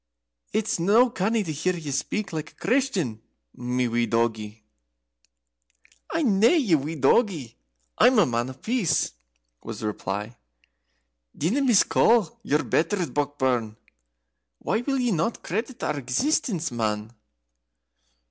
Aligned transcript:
It's 0.51 0.79
no 0.79 1.11
canny 1.11 1.43
to 1.43 1.51
hear 1.51 1.75
ye 1.75 1.91
speak 1.91 2.33
like 2.33 2.53
a 2.53 2.55
Christian, 2.55 3.21
my 3.53 3.87
wee 3.87 4.07
doggie." 4.07 4.63
"I'm 6.09 6.39
nae 6.39 6.55
your 6.55 6.95
doggie, 6.95 7.55
I'm 7.99 8.17
a 8.17 8.25
Man 8.25 8.49
of 8.49 8.63
Peace," 8.63 9.11
was 9.61 9.81
the 9.81 9.85
reply. 9.85 10.35
"Dinna 11.37 11.61
miscall 11.61 12.35
your 12.41 12.63
betters, 12.63 13.11
Brockburn: 13.11 13.77
why 14.57 14.81
will 14.81 14.97
ye 14.99 15.11
not 15.11 15.43
credit 15.43 15.83
our 15.83 15.99
existence, 15.99 16.71
man?" 16.71 17.13